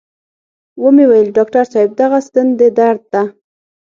[0.81, 3.23] و مې ويل ډاکتر صاحب دغه ستن د درد ده.